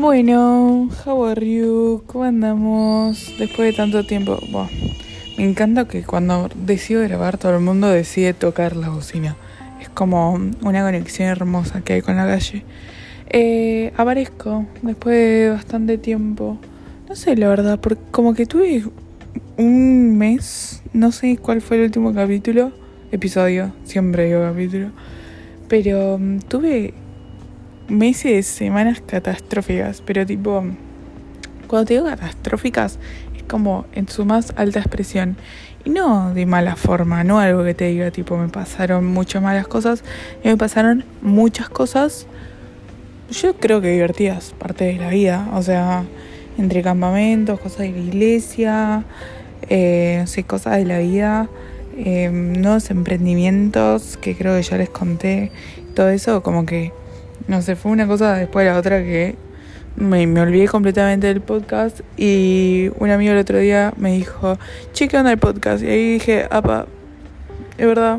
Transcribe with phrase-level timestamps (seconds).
[0.00, 2.04] Bueno, how are you?
[2.06, 3.34] ¿Cómo andamos?
[3.36, 4.38] Después de tanto tiempo.
[4.48, 4.70] Bueno,
[5.36, 9.36] me encanta que cuando decido grabar todo el mundo decide tocar la bocina.
[9.80, 12.62] Es como una conexión hermosa que hay con la calle.
[13.30, 16.58] Eh, aparezco después de bastante tiempo.
[17.08, 18.84] No sé la verdad, porque como que tuve
[19.56, 22.70] un mes, no sé cuál fue el último capítulo,
[23.10, 24.90] episodio, siempre digo capítulo,
[25.66, 26.94] pero mm, tuve
[27.88, 30.64] meses, semanas catastróficas, pero tipo,
[31.66, 32.98] cuando te digo catastróficas,
[33.36, 35.36] es como en su más alta expresión.
[35.84, 39.66] Y no de mala forma, no algo que te diga, tipo, me pasaron muchas malas
[39.68, 40.02] cosas,
[40.44, 42.26] me pasaron muchas cosas,
[43.30, 46.04] yo creo que divertidas, parte de la vida, o sea,
[46.56, 49.04] entre campamentos, cosas de la iglesia,
[49.68, 51.48] eh, no cosas de la vida,
[51.96, 55.50] eh, nuevos emprendimientos que creo que ya les conté,
[55.94, 56.92] todo eso como que
[57.48, 59.34] no sé, fue una cosa después de la otra que
[59.96, 64.58] me, me, olvidé completamente del podcast y un amigo el otro día me dijo,
[64.92, 65.82] che, ¿qué onda el podcast?
[65.82, 66.86] Y ahí dije, apa,
[67.78, 68.18] es verdad,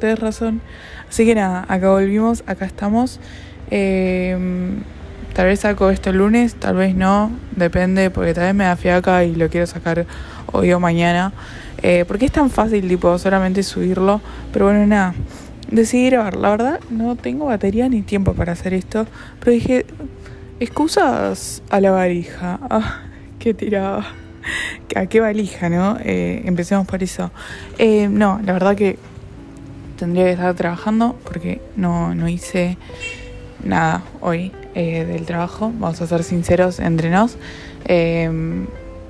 [0.00, 0.60] tenés razón.
[1.08, 3.20] Así que nada, acá volvimos, acá estamos.
[3.70, 4.36] Eh,
[5.32, 8.76] tal vez saco esto el lunes, tal vez no, depende, porque tal vez me da
[8.76, 10.06] fiaca y lo quiero sacar
[10.52, 11.32] hoy o mañana.
[11.82, 14.20] Eh, porque es tan fácil, tipo, solamente subirlo.
[14.52, 15.14] Pero bueno, nada
[15.70, 16.36] decidí grabar.
[16.36, 19.06] La verdad, no tengo batería ni tiempo para hacer esto.
[19.40, 19.86] Pero dije,
[20.60, 22.58] excusas a la valija.
[22.70, 23.02] Ah,
[23.38, 24.04] qué tiraba.
[24.96, 25.98] ¿A qué valija, no?
[26.02, 27.30] Eh, empecemos por eso.
[27.78, 28.98] Eh, no, la verdad que
[29.98, 32.76] tendría que estar trabajando porque no, no hice
[33.64, 35.72] nada hoy eh, del trabajo.
[35.78, 37.36] Vamos a ser sinceros entre nos.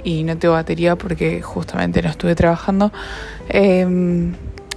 [0.05, 2.93] y no tengo batería porque justamente no estuve trabajando.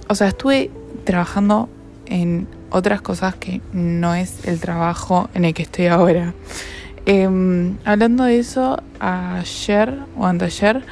[0.08, 0.70] o sea, estuve
[1.10, 1.68] trabajando
[2.06, 6.34] en otras cosas que no es el trabajo en el que estoy ahora.
[7.04, 10.84] Em, hablando de eso, ayer o anteayer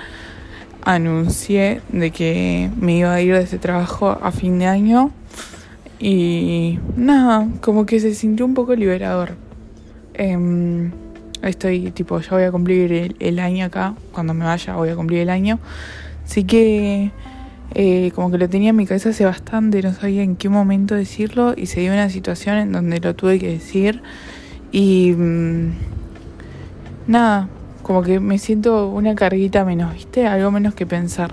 [0.83, 5.13] anuncié de que me iba a ir de ese trabajo a fin de año
[6.01, 9.37] y nada, como que se sintió un poco liberador.
[10.15, 10.91] Em,
[11.43, 14.97] estoy tipo, ya voy a cumplir el, el año acá, cuando me vaya voy a
[14.97, 15.61] cumplir el año.
[16.25, 17.13] Así que
[17.75, 20.95] eh, como que lo tenía en mi cabeza hace bastante, no sabía en qué momento
[20.95, 24.03] decirlo y se dio una situación en donde lo tuve que decir
[24.73, 25.73] y mm,
[27.07, 27.49] nada,
[27.83, 30.27] como que me siento una carguita menos, ¿viste?
[30.27, 31.33] Algo menos que pensar.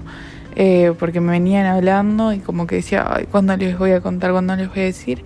[0.57, 4.31] Eh, porque me venían hablando y como que decía, Ay, ¿cuándo les voy a contar?
[4.31, 5.23] ¿Cuándo les voy a decir?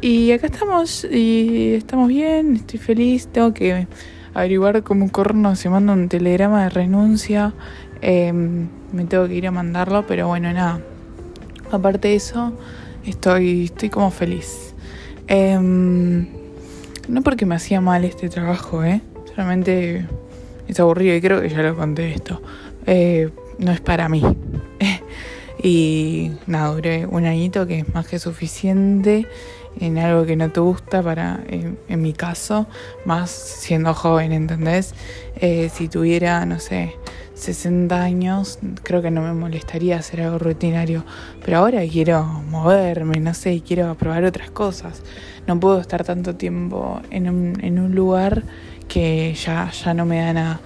[0.00, 3.86] Y acá estamos y estamos bien, estoy feliz, tengo que
[4.32, 7.52] averiguar cómo corno se manda un telegrama de renuncia.
[8.06, 10.78] Eh, me tengo que ir a mandarlo, pero bueno, nada.
[11.72, 12.52] Aparte de eso,
[13.06, 14.74] estoy, estoy como feliz.
[15.26, 16.26] Em,
[17.08, 19.00] no porque me hacía mal este trabajo, ¿eh?
[19.34, 20.06] Solamente
[20.68, 22.42] es aburrido y creo que ya lo conté esto.
[22.86, 24.22] Eh, no es para mí.
[25.62, 29.26] y nada, duré un añito que es más que suficiente
[29.80, 32.66] en algo que no te gusta para, en, mi caso,
[33.06, 34.94] más siendo joven, ¿entendés?
[35.36, 36.94] Eh, si tuviera, no sé,
[37.34, 41.04] 60 años, creo que no me molestaría hacer algo rutinario.
[41.44, 45.02] Pero ahora quiero moverme, no sé, quiero probar otras cosas.
[45.46, 48.44] No puedo estar tanto tiempo en un, en un lugar
[48.88, 50.60] que ya, ya no me da nada.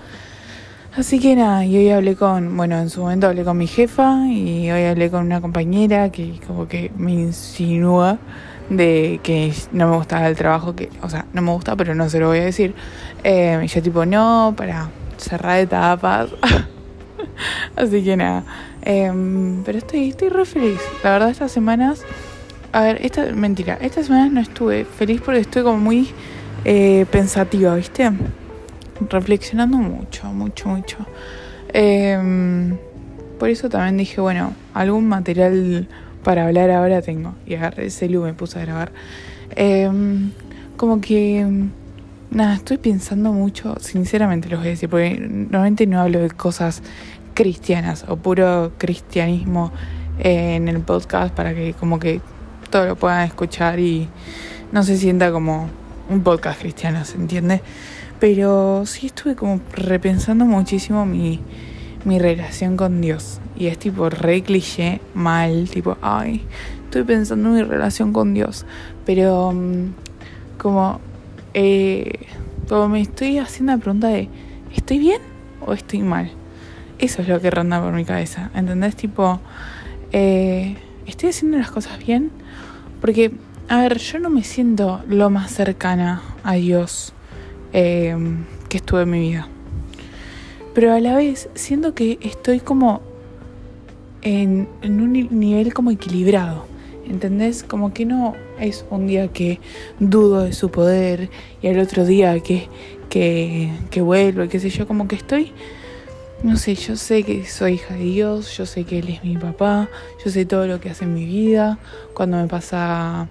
[0.96, 4.26] Así que nada, y hoy hablé con, bueno, en su momento hablé con mi jefa
[4.26, 8.18] y hoy hablé con una compañera que como que me insinúa
[8.68, 12.08] de que no me gustaba el trabajo, que, o sea, no me gusta, pero no
[12.08, 12.74] se lo voy a decir.
[13.22, 16.30] Eh, y yo tipo, no, para cerrar etapas.
[17.76, 18.44] Así que nada.
[18.82, 20.80] Em, pero estoy, estoy re feliz.
[21.02, 22.04] La verdad, estas semanas.
[22.72, 23.78] A ver, esta mentira.
[23.80, 26.10] Estas semanas no estuve feliz porque estoy como muy
[26.64, 28.10] eh, pensativa, ¿viste?
[29.08, 30.98] Reflexionando mucho, mucho, mucho.
[31.72, 32.76] Em,
[33.38, 35.88] por eso también dije, bueno, algún material
[36.24, 37.34] para hablar ahora tengo.
[37.46, 38.92] Y agarré el celu, me puse a grabar.
[39.54, 40.30] Em,
[40.76, 41.46] como que
[42.30, 46.82] Nada, estoy pensando mucho, sinceramente los voy a decir, porque normalmente no hablo de cosas
[47.32, 49.72] cristianas o puro cristianismo
[50.18, 52.20] en el podcast para que como que
[52.68, 54.08] todo lo puedan escuchar y
[54.72, 55.70] no se sienta como
[56.10, 57.62] un podcast cristiano, ¿se entiende?
[58.20, 61.40] Pero sí estuve como repensando muchísimo mi,
[62.04, 63.40] mi relación con Dios.
[63.56, 66.44] Y es tipo re cliché, mal, tipo, ay,
[66.84, 68.66] estoy pensando en mi relación con Dios.
[69.06, 69.92] Pero mm,
[70.58, 71.00] como
[71.54, 72.26] eh,
[72.68, 74.28] como me estoy haciendo la pregunta de,
[74.74, 75.20] ¿estoy bien
[75.64, 76.30] o estoy mal?
[76.98, 78.96] Eso es lo que ronda por mi cabeza, ¿entendés?
[78.96, 79.40] Tipo,
[80.12, 82.30] eh, ¿estoy haciendo las cosas bien?
[83.00, 83.32] Porque,
[83.68, 87.12] a ver, yo no me siento lo más cercana a Dios
[87.72, 89.48] em, que estuve en mi vida.
[90.74, 93.02] Pero a la vez siento que estoy como
[94.22, 96.67] en un nivel como equilibrado.
[97.08, 97.62] ¿Entendés?
[97.62, 99.60] Como que no es un día que
[99.98, 101.30] dudo de su poder
[101.62, 102.68] y al otro día que,
[103.08, 105.52] que, que vuelvo y qué sé yo, como que estoy,
[106.42, 109.36] no sé, yo sé que soy hija de Dios, yo sé que Él es mi
[109.36, 109.88] papá,
[110.24, 111.78] yo sé todo lo que hace en mi vida,
[112.14, 113.28] cuando me pasa,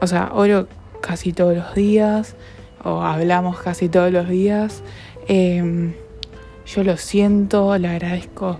[0.00, 0.66] o sea, oro
[1.00, 2.34] casi todos los días
[2.82, 4.82] o hablamos casi todos los días,
[5.28, 5.94] em,
[6.66, 8.58] yo lo siento, le agradezco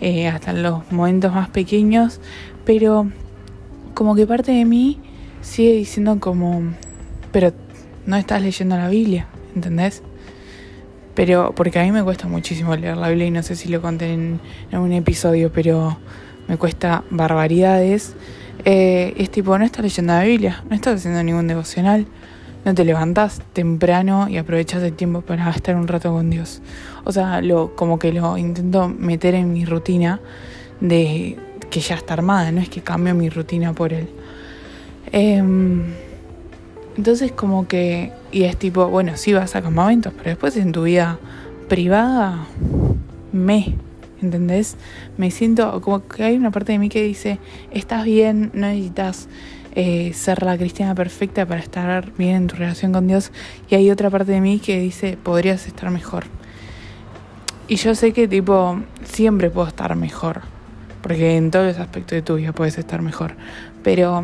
[0.00, 2.20] eh, hasta en los momentos más pequeños,
[2.64, 3.10] pero
[3.94, 4.98] como que parte de mí
[5.42, 6.62] sigue diciendo como,
[7.32, 7.52] pero
[8.06, 10.02] no estás leyendo la Biblia, ¿entendés?
[11.14, 13.82] Pero, porque a mí me cuesta muchísimo leer la Biblia y no sé si lo
[13.82, 14.40] conté en,
[14.72, 15.98] un episodio, pero
[16.48, 18.14] me cuesta barbaridades.
[18.64, 22.06] Eh, es tipo, no estás leyendo la Biblia, no estás haciendo ningún devocional,
[22.64, 26.62] no te levantas temprano y aprovechas el tiempo para estar un rato con Dios.
[27.04, 30.20] O sea, lo, como que lo intento meter en mi rutina
[30.80, 31.38] de
[31.70, 34.08] que ya está armada, no es que cambio mi rutina por él.
[35.12, 35.84] Em,
[36.96, 40.82] entonces como que, y es tipo, bueno, sí vas a campamentos, pero después en tu
[40.82, 41.18] vida
[41.68, 42.46] privada,
[43.32, 43.76] me,
[44.20, 44.76] ¿entendés?
[45.16, 47.38] Me siento como que hay una parte de mí que dice,
[47.70, 49.28] estás bien, no necesitas
[49.76, 53.30] eh, ser la cristiana perfecta para estar bien en tu relación con Dios,
[53.70, 56.24] y hay otra parte de mí que dice, podrías estar mejor.
[57.68, 60.42] Y yo sé que tipo, siempre puedo estar mejor
[61.02, 63.34] porque en todos los aspectos de tu vida puedes estar mejor.
[63.82, 64.22] Pero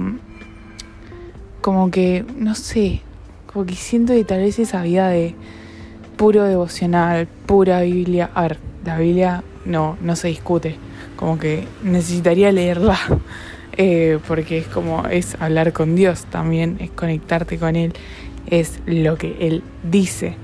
[1.61, 3.03] como que, no sé,
[3.53, 5.35] como que siento que tal vez esa vida de
[6.17, 10.77] puro devocional, pura Biblia, a ver, la Biblia no, no se discute,
[11.17, 12.99] como que necesitaría leerla,
[13.77, 17.93] eh, porque es como, es hablar con Dios también, es conectarte con Él,
[18.47, 20.37] es lo que Él dice.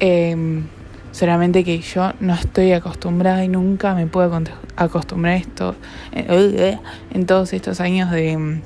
[0.00, 0.64] Em,
[1.12, 4.42] Solamente que yo no estoy acostumbrada y nunca me puedo
[4.76, 5.74] acostumbrar a esto
[6.12, 6.78] eh,
[7.12, 8.60] en todos estos años de,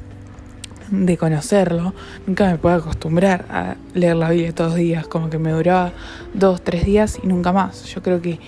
[0.91, 1.93] de conocerlo.
[2.27, 5.93] Nunca me puedo acostumbrar a leer la Biblia todos los días, como que me duraba
[6.35, 7.85] dos, tres días y nunca más.
[7.87, 8.39] Yo creo que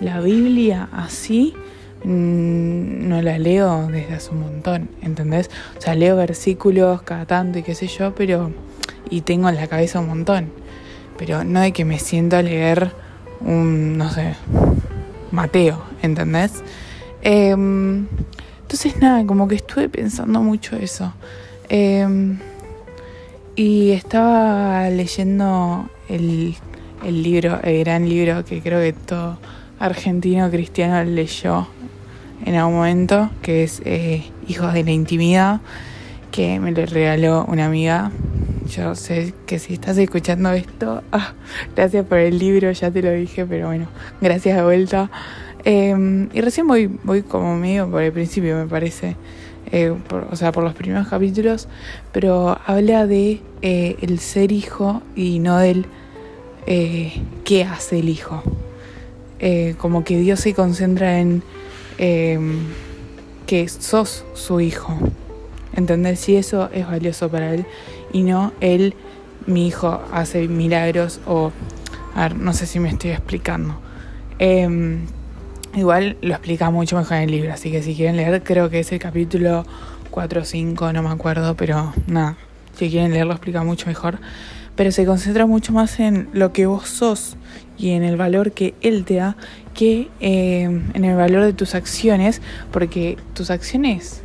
[0.00, 1.54] la Biblia así
[2.04, 5.50] mm, no la leo desde hace un montón, ¿entendés?
[5.76, 8.52] O sea, leo versículos cada tanto y qué sé yo, pero...
[9.10, 10.52] y tengo en la cabeza un montón.
[11.16, 12.92] Pero no de que me siento a leer
[13.40, 14.34] un, no sé,
[15.30, 16.62] Mateo, ¿entendés?
[17.22, 18.06] Em,
[18.62, 21.12] entonces nada, como que estuve pensando mucho eso.
[21.68, 22.38] Em,
[23.56, 26.54] y estaba leyendo el,
[27.04, 29.38] el libro, el gran libro que creo que todo
[29.78, 31.68] argentino cristiano leyó
[32.44, 35.60] en algún momento, que es eh, Hijos de la Intimidad,
[36.30, 38.10] que me lo regaló una amiga
[38.68, 41.32] yo sé que si estás escuchando esto, ah,
[41.74, 43.88] gracias por el libro, ya te lo dije, pero bueno,
[44.20, 45.10] gracias de vuelta.
[45.64, 49.16] Em, y recién voy, voy como medio por el principio, me parece.
[49.70, 49.94] Eh,
[50.30, 51.68] o sea, por los primeros capítulos,
[52.12, 55.84] pero habla de eh, el ser hijo y no del
[56.66, 57.12] eh,
[57.44, 58.42] qué hace el hijo.
[59.76, 61.42] como que Dios se concentra en
[61.98, 62.60] em,
[63.46, 64.96] que sos su hijo.
[65.76, 67.66] Entender si eso es valioso para él
[68.12, 68.94] y no él,
[69.46, 71.52] mi hijo, hace milagros o...
[72.14, 73.78] A ver, no sé si me estoy explicando.
[74.38, 75.06] Em,
[75.74, 78.80] igual lo explica mucho mejor en el libro, así que si quieren leer, creo que
[78.80, 79.64] es el capítulo
[80.10, 82.36] 4 o 5, no me acuerdo, pero nada,
[82.76, 84.18] si quieren leer lo explica mucho mejor.
[84.74, 87.36] Pero se concentra mucho más en lo que vos sos
[87.76, 89.36] y en el valor que él te da
[89.74, 92.40] que em, en el valor de tus acciones,
[92.72, 94.22] porque tus acciones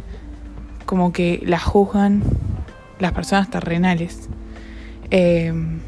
[0.86, 2.24] como que las juzgan
[3.03, 4.29] las personas terrenales
[5.12, 5.79] em,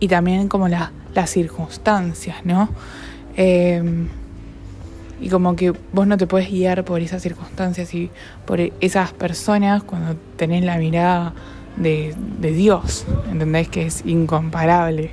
[0.00, 2.68] y también como las circunstancias, ¿no?
[3.36, 4.08] Em,
[5.20, 8.10] y como que vos no te puedes guiar por esas circunstancias y
[8.46, 11.34] por esas personas cuando tenés la mirada
[11.76, 13.68] de, Dios, ¿entendés?
[13.68, 15.10] Que es incomparable.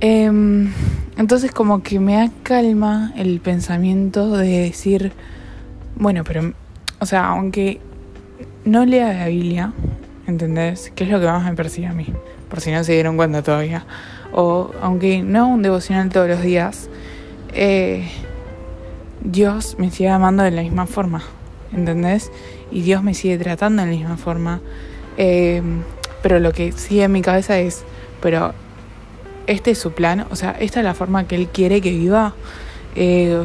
[0.00, 0.72] Em,
[1.16, 5.12] entonces como que me da calma el pensamiento de decir,
[5.96, 6.54] bueno, pero,
[7.00, 7.80] o sea, aunque
[8.64, 9.72] no lea la Biblia,
[10.28, 10.92] ¿entendés?
[10.94, 12.06] ¿Qué es lo que más me persigue a mí?
[12.48, 13.84] Por si no se dieron cuenta todavía.
[14.32, 16.88] O aunque no un devocional todos los días,
[17.54, 18.08] eh,
[19.22, 21.22] Dios me sigue amando de la misma forma,
[21.72, 22.30] ¿entendés?
[22.70, 24.60] Y Dios me sigue tratando de la misma forma.
[25.16, 25.62] Eh,
[26.22, 27.82] pero lo que sigue en mi cabeza es,
[28.20, 28.52] pero
[29.46, 32.34] este es su plan, o sea, esta es la forma que Él quiere que viva.
[32.94, 33.42] Eh,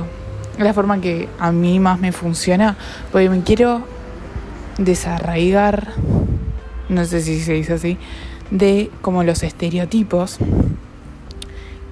[0.58, 2.76] la forma que a mí más me funciona,
[3.12, 3.82] porque me quiero
[4.78, 5.94] desarraigar
[6.90, 7.98] no sé si se dice así,
[8.52, 10.40] de como los estereotipos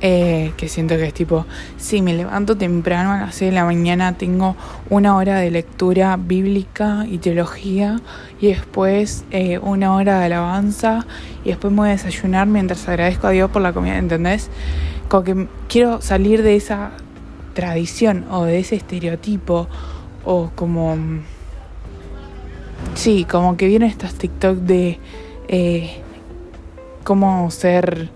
[0.03, 1.45] Eh, que siento que es tipo,
[1.77, 4.55] si me levanto temprano a las 6 de la mañana, tengo
[4.89, 8.01] una hora de lectura bíblica y teología
[8.39, 11.05] y después eh, una hora de alabanza
[11.43, 14.49] y después me voy a desayunar mientras agradezco a Dios por la comida, ¿entendés?
[15.07, 16.93] Como que quiero salir de esa
[17.53, 19.67] tradición o de ese estereotipo
[20.25, 20.97] o como...
[22.95, 24.99] Sí, como que vienen estas TikTok de
[25.47, 26.01] eh,
[27.03, 28.09] cómo ser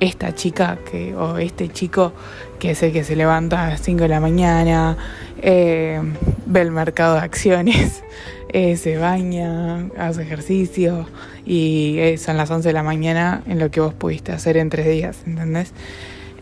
[0.00, 2.12] esta chica que, o este chico
[2.58, 4.96] que es el que se levanta a las 5 de la mañana,
[5.40, 6.00] eh,
[6.46, 8.02] ve el mercado de acciones,
[8.50, 11.06] eh, se baña, hace ejercicio
[11.44, 14.70] y eh, son las 11 de la mañana en lo que vos pudiste hacer en
[14.70, 15.72] tres días, ¿entendés?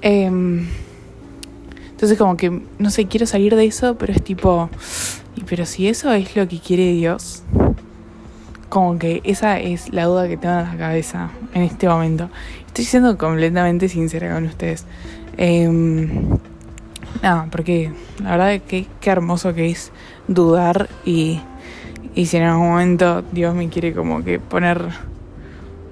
[0.03, 0.67] Em,
[1.91, 4.71] entonces como que, no sé, quiero salir de eso, pero es tipo,
[5.49, 7.43] pero si eso es lo que quiere Dios,
[8.69, 12.31] como que esa es la duda que tengo en la cabeza en este momento.
[12.67, 14.87] Estoy siendo completamente sincera con ustedes.
[15.37, 15.69] Eh,
[17.23, 17.93] nada, porque
[18.23, 19.93] la verdad es que qué hermoso que es
[20.29, 21.41] dudar y,
[22.15, 24.85] y si en algún momento Dios me quiere como que poner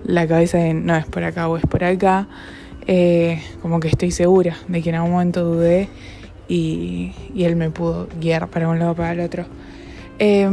[0.04, 2.28] la cabeza en no es por acá o es por acá,
[2.86, 5.88] eh, como que estoy segura de que en algún momento dudé
[6.48, 9.46] y, y Él me pudo guiar para un lado para el otro.
[10.18, 10.48] Eh,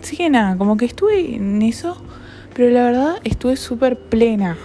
[0.00, 2.02] sí que nada, como que estuve en eso
[2.56, 4.56] pero la verdad estuve súper plena.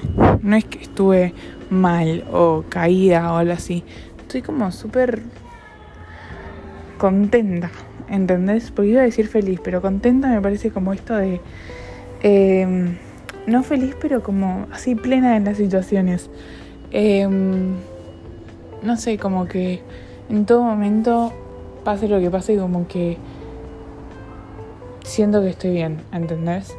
[0.41, 1.33] No es que estuve
[1.69, 3.83] mal o caída o algo así.
[4.21, 5.21] Estoy como súper
[6.97, 7.69] contenta,
[8.09, 8.71] ¿entendés?
[8.71, 11.41] Porque iba a decir feliz, pero contenta me parece como esto de...
[12.23, 12.95] Em,
[13.45, 16.29] no feliz, pero como así plena en las situaciones.
[16.91, 17.75] Em,
[18.83, 19.81] no sé, como que
[20.31, 21.33] en todo momento
[21.83, 23.17] pase lo que pase, como que
[25.03, 26.73] siento que estoy bien, ¿entendés?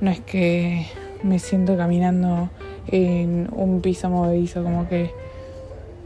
[0.00, 0.86] No es que
[1.24, 2.50] me siento caminando
[2.86, 5.10] en un piso movedizo, como que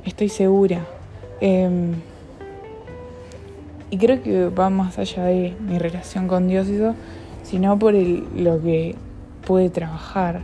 [0.07, 0.87] estoy segura.
[1.42, 1.92] Em,
[3.90, 6.95] y creo que va más allá de mi relación con Dios y eso,
[7.42, 8.95] sino por lo que
[9.47, 10.40] puede trabajar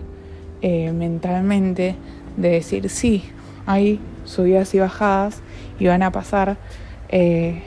[0.60, 1.94] eh, mentalmente,
[2.36, 3.24] de decir, sí,
[3.64, 5.40] hay subidas y bajadas
[5.78, 6.56] y van a pasar,
[7.08, 7.62] eh,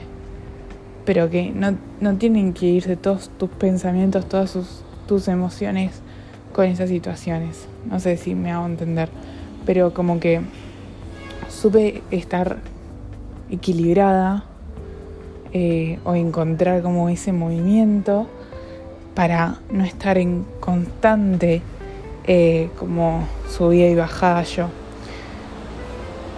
[1.04, 6.02] pero que no, no tienen que irse todos tus pensamientos, todas sus tus emociones
[6.52, 7.66] con esas situaciones.
[7.90, 9.08] No sé si me hago entender,
[9.66, 10.42] pero como que
[11.48, 12.58] supe estar
[13.50, 14.44] equilibrada
[15.52, 18.28] eh, o encontrar como ese movimiento
[19.14, 21.62] para no estar en constante
[22.24, 24.68] eh, como subida y bajada yo.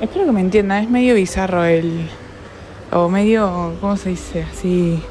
[0.01, 2.09] Espero que me entiendan, es medio bizarro el...
[2.91, 4.45] o medio, ¿cómo se dice?
[4.51, 5.03] Así,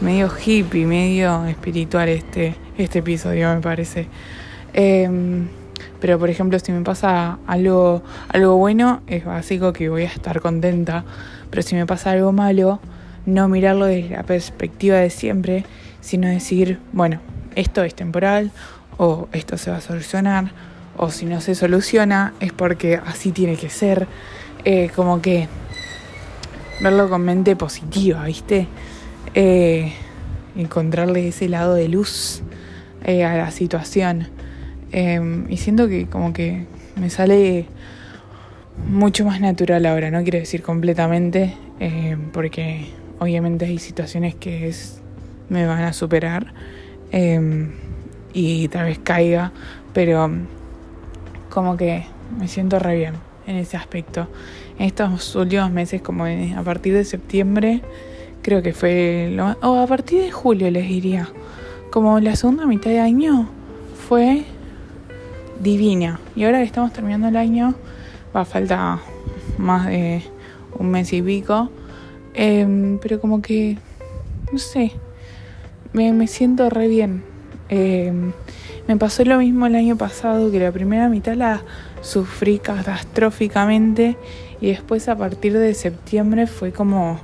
[0.00, 4.08] medio hippie, medio espiritual este este episodio, me parece.
[4.72, 5.48] Em,
[6.00, 10.40] pero por ejemplo, si me pasa algo, algo bueno, es básico que voy a estar
[10.40, 11.04] contenta.
[11.50, 12.80] Pero si me pasa algo malo,
[13.26, 15.64] no mirarlo desde la perspectiva de siempre,
[16.00, 17.20] sino decir, bueno,
[17.54, 18.50] esto es temporal,
[18.96, 20.52] o esto se va a solucionar,
[20.96, 24.06] o si no se soluciona, es porque así tiene que ser.
[24.64, 25.46] Eh, como que
[26.80, 28.66] verlo con mente positiva, ¿viste?
[29.34, 29.92] Eh,
[30.56, 32.42] encontrarle ese lado de luz
[33.04, 34.28] eh, a la situación.
[34.90, 37.66] Em, y siento que como que me sale
[38.88, 41.54] mucho más natural ahora, no quiero decir completamente,
[42.32, 42.86] porque
[43.18, 44.72] obviamente hay situaciones que
[45.48, 46.54] me van a superar
[47.10, 47.72] em,
[48.32, 49.52] y tal vez caiga,
[49.92, 50.30] pero
[51.54, 52.04] como que
[52.38, 53.14] me siento re bien
[53.46, 54.28] en ese aspecto.
[54.78, 57.80] En estos últimos meses, como a partir de septiembre,
[58.42, 61.28] creo que fue lo o a partir de julio les diría
[61.94, 63.48] como la segunda mitad de año
[64.08, 64.44] fue
[65.60, 66.18] divina.
[66.34, 67.76] Y ahora que estamos terminando el año,
[68.34, 68.98] va a falta
[69.58, 70.22] más de
[70.76, 71.70] un mes y pico.
[72.34, 73.78] Em, pero como que,
[74.50, 74.90] no sé,
[75.92, 77.22] me, siento re bien.
[77.68, 78.32] Em,
[78.86, 81.62] me pasó lo mismo el año pasado, que la primera mitad la
[82.02, 84.16] sufrí catastróficamente
[84.60, 87.18] y después a partir de septiembre fue como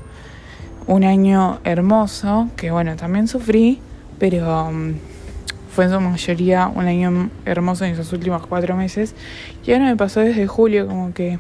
[0.87, 3.79] un año hermoso, que bueno, también sufrí,
[4.19, 4.95] pero um,
[5.75, 9.15] fue en su mayoría un año hermoso en esos últimos cuatro meses.
[9.67, 11.39] Y ahora me pasó desde julio, como que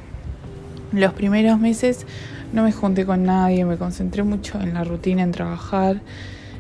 [0.92, 2.06] los primeros meses
[2.52, 6.00] no me junté con nadie, me concentré mucho en la rutina, en trabajar.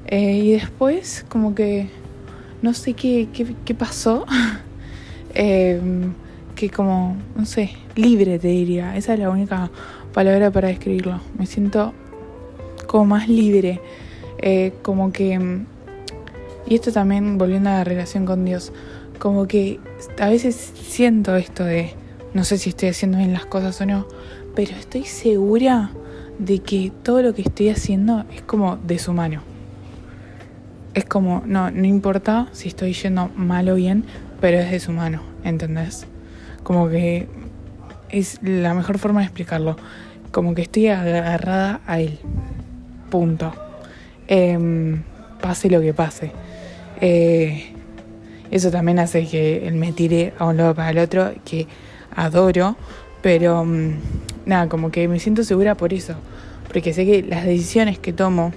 [0.06, 1.88] Eh, y después, como que
[2.62, 3.28] no sé qué,
[3.64, 4.26] qué, pasó.
[5.32, 6.12] Em,
[6.56, 8.96] que como, no sé, libre te diría.
[8.96, 9.70] Esa es la única
[10.12, 11.20] palabra para describirlo.
[11.38, 11.92] Me siento
[12.88, 13.80] como más libre.
[14.38, 15.38] Eh, como que
[16.70, 18.72] y esto también volviendo a la relación con Dios,
[19.18, 19.80] como que
[20.20, 21.94] a veces siento esto de,
[22.32, 24.06] no sé si estoy haciendo bien las cosas o no,
[24.54, 25.90] pero estoy segura
[26.38, 29.42] de que todo lo que estoy haciendo es como de su mano.
[31.00, 34.04] Es como, no, no importa si estoy yendo mal o bien,
[34.38, 36.06] pero es de su mano, ¿entendés?
[36.62, 37.26] Como que
[38.10, 39.76] es la mejor forma de explicarlo.
[40.30, 42.18] Como que estoy agarrada a él.
[43.08, 43.50] Punto.
[44.28, 45.02] Em,
[45.40, 46.32] pase lo que pase.
[47.00, 47.72] Eh,
[48.50, 51.66] eso también hace que él me tire a un lado para el otro, que
[52.14, 52.76] adoro,
[53.22, 53.92] pero mm,
[54.44, 56.16] nada, como que me siento segura por eso,
[56.70, 58.52] porque sé que las decisiones que tomo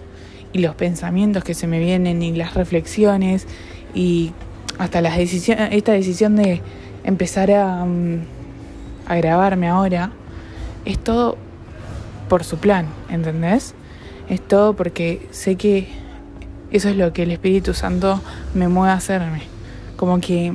[0.54, 3.48] y los pensamientos que se me vienen y las reflexiones
[3.94, 4.32] y
[4.78, 6.62] hasta las decisiones, esta decisión de
[7.04, 8.22] empezar a, mm,
[9.08, 10.12] a grabarme ahora,
[10.86, 11.38] es todo
[12.30, 13.74] por su plan, ¿entendés?
[14.30, 15.88] Es todo porque sé que
[16.72, 18.22] eso es lo que el Espíritu Santo
[18.54, 19.44] me mueve a hacerme.
[19.96, 20.54] Como que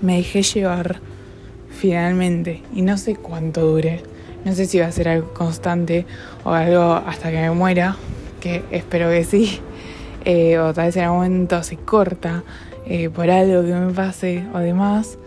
[0.00, 1.00] me dejé llevar
[1.70, 4.02] finalmente y no sé cuánto dure.
[4.44, 6.06] No sé si va a ser algo constante
[6.44, 7.96] o algo hasta que me muera,
[8.44, 9.60] que espero que sí.
[10.26, 12.44] Eh, o tal vez en algún momento se corta
[12.86, 15.18] eh, por algo que me pase o demás.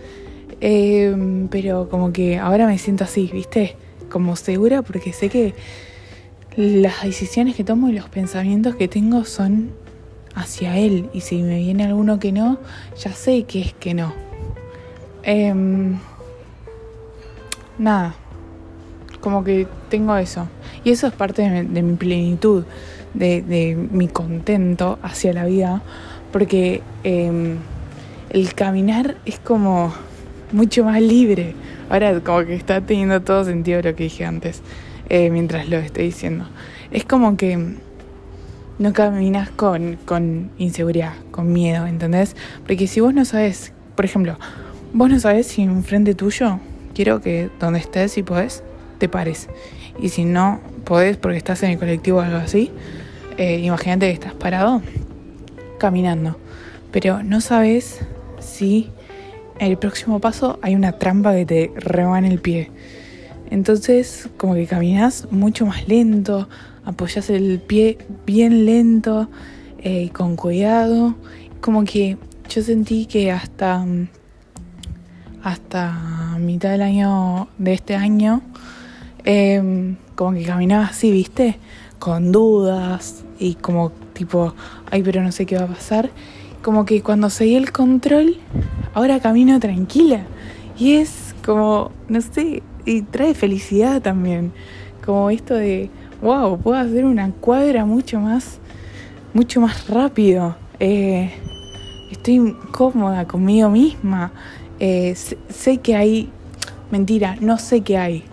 [0.60, 1.16] Eh,
[1.52, 3.76] pero como que ahora me siento así, ¿viste?
[4.10, 5.54] Como segura porque sé que
[6.56, 9.70] las decisiones que tomo y los pensamientos que tengo son
[10.34, 11.12] hacia él.
[11.14, 12.58] Y si me viene alguno que no,
[12.98, 14.16] ya sé que es que no.
[15.22, 16.00] Em,
[17.78, 18.16] nada,
[19.20, 20.48] como que tengo eso.
[20.84, 22.64] Y eso es parte de mi, plenitud,
[23.18, 25.82] de, mi contento hacia la vida,
[26.32, 27.58] porque em,
[28.30, 29.94] el caminar es como
[30.52, 31.56] mucho más libre.
[31.90, 34.62] Ahora como que está teniendo todo sentido lo que dije antes,
[35.10, 36.48] eh, mientras lo estoy diciendo.
[36.92, 37.76] Es como que
[38.80, 42.36] no caminas con, con inseguridad, con miedo, ¿entendés?
[42.66, 44.38] Porque si vos no sabes, por ejemplo,
[44.94, 46.60] vos no sabes si enfrente tuyo,
[46.94, 48.64] quiero que donde estés, si podés,
[49.00, 49.48] te pares.
[50.00, 52.72] Y si no podés porque estás en el colectivo o algo así,
[53.38, 54.82] eh, imagínate que estás parado
[55.78, 56.38] caminando.
[56.92, 58.00] Pero no sabes
[58.40, 58.90] si
[59.60, 62.72] en el próximo paso hay una trampa que te en el pie.
[63.50, 66.50] Entonces, como que caminas mucho más lento,
[66.84, 69.30] apoyas el pie bien lento
[69.80, 71.16] y eh, con cuidado.
[71.62, 72.18] Como que
[72.50, 73.86] yo sentí que hasta,
[75.44, 78.42] hasta mitad del año de este año,
[79.24, 81.58] em, como que caminaba así, ¿viste?
[82.00, 84.54] Con dudas y como tipo,
[84.92, 86.10] ay, pero no sé qué va a pasar.
[86.62, 88.38] Como que cuando seguí el control,
[88.94, 90.26] ahora camino tranquila.
[90.78, 94.52] Y es como, no sé, y trae felicidad también.
[95.06, 95.90] Como esto de,
[96.22, 98.60] wow, puedo hacer una cuadra mucho más,
[99.34, 100.56] mucho más rápido.
[100.80, 101.32] Eh,
[102.12, 104.32] estoy cómoda conmigo misma.
[104.80, 106.30] Eh, sé, que hay,
[106.92, 108.24] mentira, no sé qué hay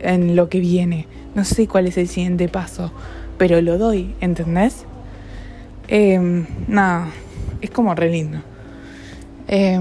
[0.00, 1.06] en lo que viene.
[1.34, 2.92] No sé cuál es el siguiente paso,
[3.38, 4.84] pero lo doy, ¿entendés?
[5.88, 7.08] Eh, nada,
[7.60, 8.38] es como re lindo.
[9.48, 9.78] Eh,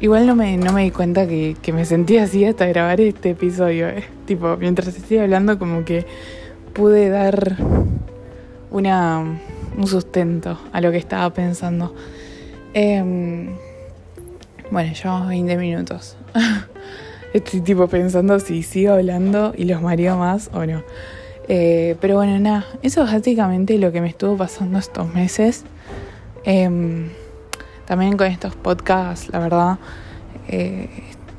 [0.00, 3.88] igual no me, no me di cuenta que, me sentía así hasta grabar este episodio.
[3.88, 4.04] Eh.
[4.26, 6.06] Tipo, mientras estoy hablando como que
[6.74, 7.56] pude dar
[8.70, 9.40] una,
[9.76, 11.94] un sustento a lo que estaba pensando.
[12.74, 13.56] Em,
[14.70, 16.16] bueno, llevamos 20 minutos.
[17.34, 20.82] Estoy tipo pensando si sigo hablando y los mareo más o no.
[21.46, 25.64] Eh, pero bueno, nada, eso es básicamente lo que me estuvo pasando estos meses.
[26.44, 27.10] Em,
[27.84, 29.78] también con estos podcasts, la verdad,
[30.48, 30.88] eh,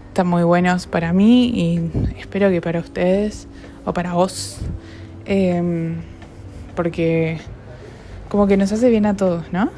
[0.07, 3.47] están muy buenos para mí y espero que para ustedes
[3.85, 4.59] o para vos,
[5.25, 5.95] em,
[6.75, 7.39] porque
[8.29, 9.71] como que nos hace bien a todos, ¿no?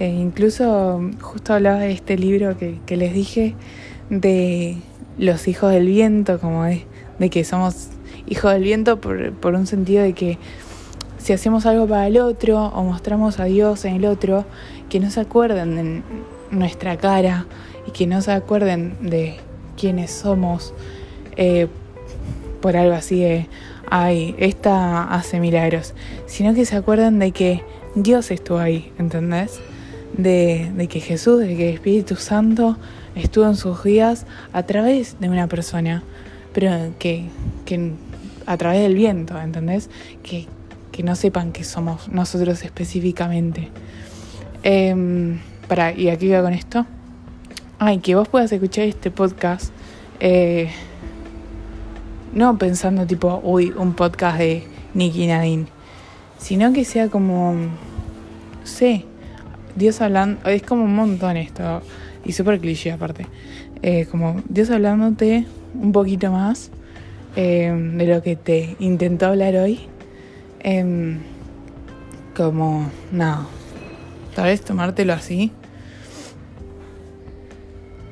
[0.00, 3.54] E incluso justo hablaba de este libro que, que les dije
[4.10, 4.78] de
[5.18, 6.86] los hijos del viento, como de,
[7.18, 7.88] de que somos
[8.26, 10.38] hijos del viento por, por un sentido de que
[11.18, 14.44] si hacemos algo para el otro o mostramos a Dios en el otro,
[14.88, 16.02] que no se acuerden de
[16.50, 17.46] nuestra cara
[17.86, 19.36] y que no se acuerden de
[19.76, 20.72] quiénes somos
[21.36, 21.68] eh,
[22.60, 23.46] por algo así de,
[23.90, 25.94] ay, esta hace milagros,
[26.26, 27.62] sino que se acuerden de que
[27.94, 29.60] Dios estuvo ahí, ¿entendés?
[30.16, 32.76] De, de que Jesús, de que Espíritu Santo
[33.18, 36.02] estuvo en sus días a través de una persona,
[36.52, 37.26] pero que,
[37.64, 37.92] que
[38.46, 39.90] a través del viento, ¿entendés?
[40.22, 40.46] Que,
[40.92, 43.68] que no sepan que somos nosotros específicamente.
[44.62, 45.36] Eh,
[45.68, 46.86] para, y aquí va con esto.
[47.78, 49.70] Ay, que vos puedas escuchar este podcast.
[50.18, 50.70] Eh,
[52.32, 55.66] no pensando tipo, uy, un podcast de Nicky Nadine.
[56.38, 57.54] Sino que sea como,
[58.64, 59.04] sé,
[59.76, 61.82] Dios hablando, es como un montón esto,
[62.24, 63.26] y súper cliché aparte,
[63.82, 66.70] eh, como Dios hablándote un poquito más
[67.36, 69.80] eh, de lo que te intentó hablar hoy,
[70.60, 71.18] em,
[72.36, 73.46] como, nada,
[74.34, 75.52] tal vez tomártelo así.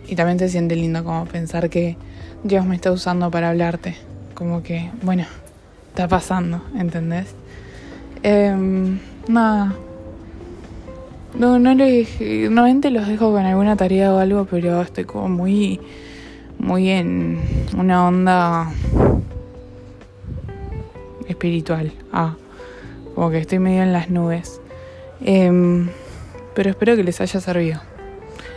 [0.08, 1.96] Y también te siente lindo como pensar que
[2.44, 3.96] Dios me está usando para hablarte.
[4.34, 5.24] Como que, bueno,
[5.88, 7.34] está pasando, ¿entendés?
[8.22, 8.54] Eh,
[9.28, 9.74] nada.
[11.38, 15.81] No, no les, normalmente los dejo con alguna tarea o algo, pero estoy como muy,
[16.59, 17.38] muy en
[17.77, 18.70] una onda
[21.29, 21.92] espiritual.
[22.11, 22.37] Ah,
[23.14, 24.61] como que estoy medio en las nubes.
[25.20, 25.87] Eh,
[26.55, 27.83] pero espero que les haya servido.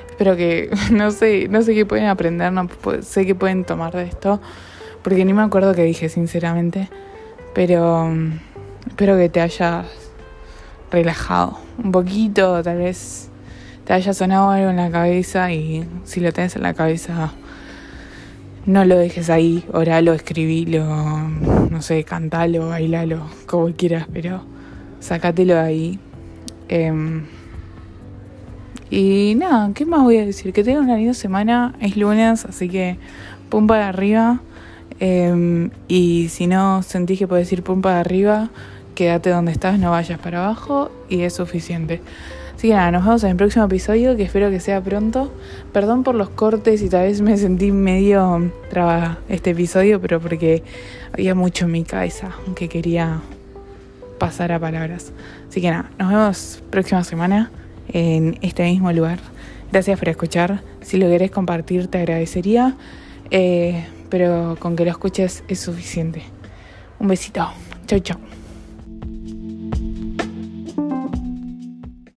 [0.09, 2.69] Espero que, no sé, no sé qué pueden aprender, no
[3.01, 4.39] sé qué pueden tomar de esto,
[5.03, 6.89] porque ni me acuerdo qué dije, sinceramente.
[7.53, 8.39] Pero um,
[8.87, 9.85] espero que te hayas
[10.91, 13.29] relajado un poquito, tal vez
[13.85, 17.31] te haya sonado algo en la cabeza y si lo tenés en la cabeza,
[18.65, 24.43] no lo dejes ahí, oralo, escribilo, no sé, cantalo, bailalo, como quieras, pero
[24.99, 25.99] sacátelo de ahí.
[26.67, 27.23] Eh,
[28.91, 30.51] y nada, ¿qué más voy a decir?
[30.53, 32.97] Que tengan una linda semana, es lunes, así que
[33.49, 34.41] pum para arriba.
[34.99, 38.49] Eh, y si no sentís que puedes ir pum para arriba,
[38.99, 42.01] quédate donde estás, no vayas para abajo y es suficiente.
[42.53, 45.31] Así que nada, nos vemos en el próximo episodio, que espero que sea pronto.
[45.71, 50.63] Perdón por los cortes y tal vez me sentí medio trabada este episodio, pero porque
[51.13, 53.21] había mucho en mi cabeza que quería
[54.17, 55.13] pasar a palabras.
[55.47, 57.51] Así que nada, nos vemos próxima semana
[57.87, 59.19] en este mismo lugar.
[59.71, 60.61] Gracias por escuchar.
[60.81, 62.75] Si lo querés compartir, te agradecería.
[63.31, 66.23] Eh, pero con que lo escuches es suficiente.
[66.99, 67.47] Un besito.
[67.87, 68.28] Chau, chau.